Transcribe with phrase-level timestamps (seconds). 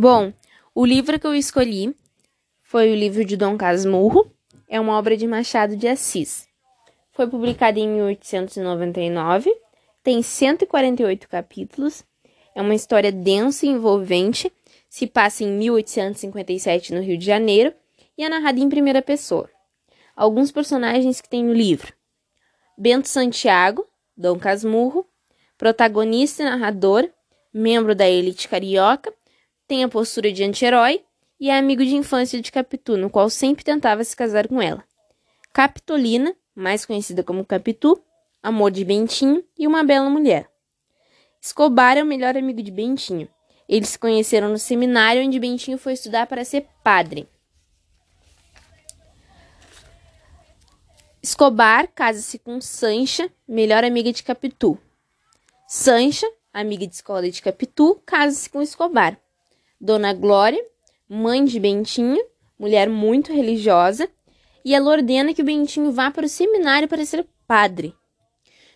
[0.00, 0.32] Bom,
[0.76, 1.92] o livro que eu escolhi
[2.62, 4.30] foi o livro de Dom Casmurro,
[4.68, 6.46] é uma obra de Machado de Assis.
[7.10, 9.52] Foi publicado em 1899,
[10.00, 12.04] tem 148 capítulos,
[12.54, 14.52] é uma história densa e envolvente,
[14.88, 17.74] se passa em 1857 no Rio de Janeiro
[18.16, 19.50] e é narrada em primeira pessoa.
[20.14, 21.92] Alguns personagens que tem no livro:
[22.78, 23.84] Bento Santiago,
[24.16, 25.04] Dom Casmurro,
[25.56, 27.10] protagonista e narrador,
[27.52, 29.12] membro da elite carioca,
[29.68, 31.04] tem a postura de anti-herói
[31.38, 34.82] e é amigo de infância de Capitu, no qual sempre tentava se casar com ela.
[35.52, 38.02] Capitolina, mais conhecida como Capitu,
[38.42, 40.50] amor de Bentinho e uma bela mulher.
[41.40, 43.28] Escobar é o melhor amigo de Bentinho.
[43.68, 47.28] Eles se conheceram no seminário onde Bentinho foi estudar para ser padre.
[51.22, 54.78] Escobar casa-se com Sancha, melhor amiga de Capitu.
[55.66, 59.20] Sancha, amiga de escola de Capitu, casa-se com Escobar.
[59.80, 60.64] Dona Glória,
[61.08, 62.20] mãe de Bentinho,
[62.58, 64.08] mulher muito religiosa,
[64.64, 67.94] e ela ordena que o Bentinho vá para o seminário para ser padre.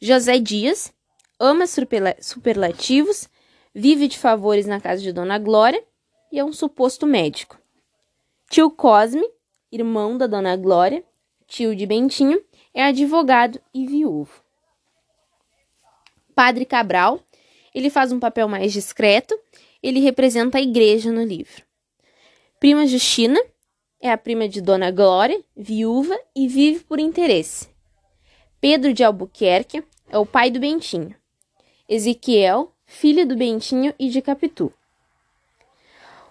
[0.00, 0.92] José Dias
[1.38, 1.66] ama
[2.20, 3.28] superlativos,
[3.74, 5.84] vive de favores na casa de Dona Glória
[6.32, 7.58] e é um suposto médico.
[8.48, 9.28] Tio Cosme,
[9.70, 11.04] irmão da Dona Glória,
[11.46, 14.42] tio de Bentinho, é advogado e viúvo.
[16.34, 17.20] Padre Cabral,
[17.74, 19.38] ele faz um papel mais discreto
[19.82, 21.62] ele representa a igreja no livro.
[22.58, 23.40] Prima Justina
[24.00, 27.68] é a prima de Dona Glória, viúva e vive por interesse.
[28.60, 31.14] Pedro de Albuquerque é o pai do Bentinho.
[31.88, 34.72] Ezequiel, filho do Bentinho e de Capitu.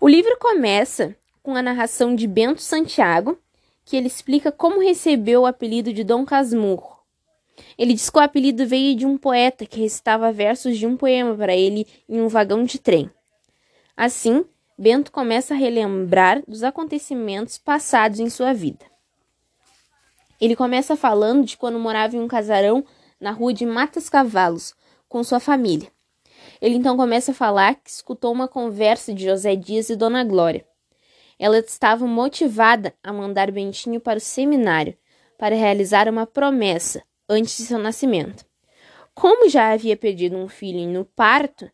[0.00, 3.38] O livro começa com a narração de Bento Santiago,
[3.84, 6.98] que ele explica como recebeu o apelido de Dom Casmurro.
[7.76, 11.34] Ele diz que o apelido veio de um poeta que recitava versos de um poema
[11.34, 13.10] para ele em um vagão de trem.
[14.00, 14.44] Assim,
[14.78, 18.86] Bento começa a relembrar dos acontecimentos passados em sua vida.
[20.40, 22.84] Ele começa falando de quando morava em um casarão
[23.20, 24.72] na rua de Matas Cavalos
[25.08, 25.90] com sua família.
[26.62, 30.64] Ele então começa a falar que escutou uma conversa de José Dias e Dona Glória.
[31.36, 34.96] Ela estava motivada a mandar Bentinho para o seminário
[35.36, 38.46] para realizar uma promessa antes de seu nascimento.
[39.12, 41.68] Como já havia perdido um filho no parto,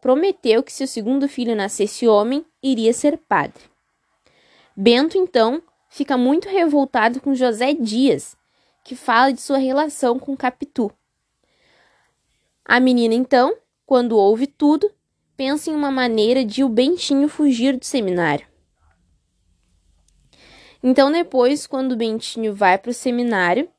[0.00, 3.62] prometeu que se o segundo filho nascesse homem, iria ser padre.
[4.76, 8.36] Bento, então, fica muito revoltado com José Dias,
[8.84, 10.92] que fala de sua relação com Capitu.
[12.64, 14.90] A menina, então, quando ouve tudo,
[15.36, 18.46] pensa em uma maneira de o Bentinho fugir do seminário.
[20.82, 23.70] Então, depois, quando o Bentinho vai para o seminário,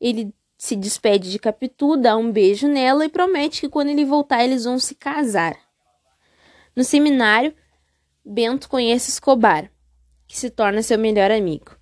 [0.00, 4.42] ele se despede de Capitu, dá um beijo nela e promete que quando ele voltar
[4.42, 5.56] eles vão se casar.
[6.74, 7.54] No seminário,
[8.24, 9.70] Bento conhece Escobar,
[10.26, 11.76] que se torna seu melhor amigo.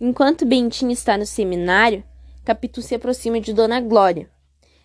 [0.00, 2.02] Enquanto Bentinho está no seminário,
[2.44, 4.30] Capitu se aproxima de Dona Glória.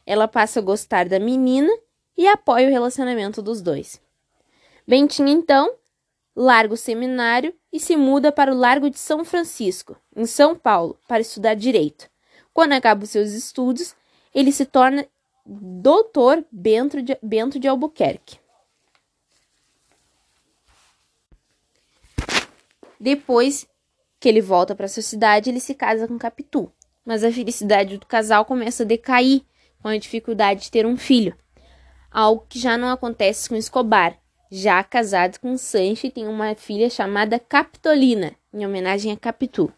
[0.05, 1.71] Ela passa a gostar da menina
[2.17, 4.01] e apoia o relacionamento dos dois.
[4.85, 5.73] Bentinho, então,
[6.35, 10.99] larga o seminário e se muda para o Largo de São Francisco, em São Paulo,
[11.07, 12.08] para estudar direito.
[12.59, 13.95] Quando acaba os seus estudos,
[14.35, 15.07] ele se torna
[15.45, 18.37] doutor Bento de, Bento de Albuquerque.
[22.99, 23.65] Depois
[24.19, 26.69] que ele volta para sua cidade, ele se casa com Capitu.
[27.05, 29.41] Mas a felicidade do casal começa a decair
[29.81, 31.33] com a dificuldade de ter um filho.
[32.11, 34.19] Algo que já não acontece com Escobar,
[34.51, 39.71] já casado com Sancho tem uma filha chamada Capitolina, em homenagem a Capitu.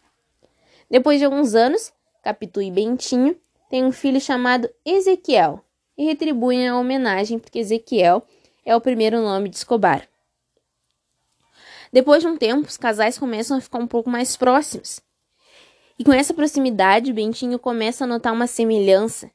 [0.90, 3.36] Depois de alguns anos, Capitu e Bentinho,
[3.70, 5.64] têm um filho chamado Ezequiel
[5.98, 8.26] e retribuem a homenagem porque Ezequiel
[8.66, 10.08] é o primeiro nome de Escobar.
[11.92, 15.02] Depois de um tempo, os casais começam a ficar um pouco mais próximos.
[16.00, 19.30] E com essa proximidade, Bentinho começa a notar uma semelhança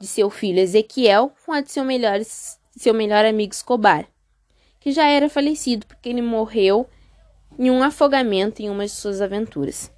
[0.00, 4.06] de seu filho Ezequiel com a de seu melhor, seu melhor amigo Escobar,
[4.78, 6.88] que já era falecido porque ele morreu
[7.58, 9.90] em um afogamento em uma de suas aventuras.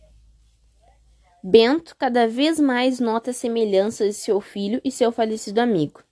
[1.42, 6.02] Bento cada vez mais nota semelhanças de seu filho e seu falecido amigo.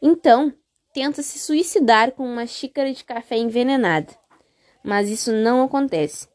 [0.00, 0.52] Então,
[0.92, 4.16] tenta se suicidar com uma xícara de café envenenada,
[4.82, 6.28] mas isso não acontece.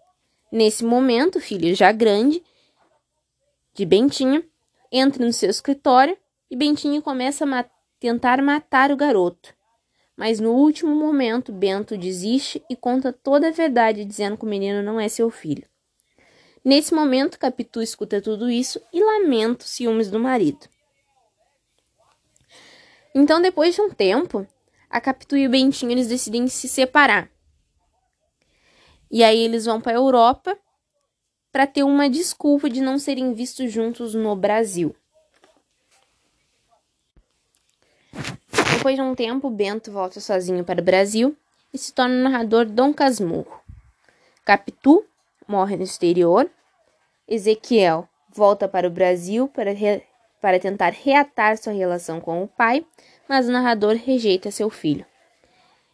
[0.52, 2.44] Nesse momento, o filho já grande
[3.74, 4.44] de Bentinho
[4.92, 6.18] entra no seu escritório
[6.52, 7.66] e Bentinho começa a ma
[8.00, 9.56] tentar matar o garoto.
[10.16, 14.84] Mas no último momento, Bento desiste e conta toda a verdade, dizendo que o menino
[14.84, 15.68] não é seu filho.
[16.66, 20.68] Nesse momento, Capitu escuta tudo isso e lamenta os ciúmes do marido.
[23.14, 24.48] Então, depois de um tempo,
[24.90, 27.30] a Capitu e o Bentinho eles decidem se separar.
[29.12, 30.58] E aí eles vão para a Europa
[31.52, 34.96] para ter uma desculpa de não serem vistos juntos no Brasil.
[38.74, 41.38] Depois de um tempo, Bento volta sozinho para o Brasil
[41.72, 43.62] e se torna o narrador Dom Casmurro.
[44.44, 45.06] Capitu
[45.48, 46.50] morre no exterior.
[47.28, 50.04] Ezequiel volta para o Brasil para, re...
[50.42, 52.86] para tentar reatar sua relação com o pai,
[53.28, 55.06] mas o narrador rejeita seu filho.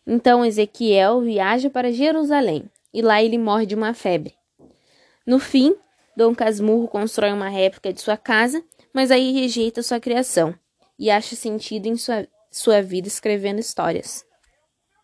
[0.05, 4.35] Então Ezequiel viaja para Jerusalém e lá ele morre de uma febre.
[5.25, 5.75] No fim,
[6.15, 8.63] Dom Casmurro constrói uma réplica de sua casa,
[8.93, 10.53] mas aí rejeita sua criação
[10.97, 14.25] e acha sentido em sua, sua vida escrevendo histórias.